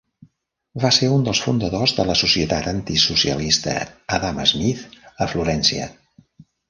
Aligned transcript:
Va 0.83 0.89
ser 0.95 1.09
un 1.17 1.25
dels 1.27 1.41
fundadors 1.47 1.93
de 1.99 2.05
la 2.07 2.15
Societat 2.21 2.69
antisocialista 2.73 3.75
Adam 4.19 4.41
Smith 4.53 5.01
a 5.27 5.29
Florència. 5.35 5.91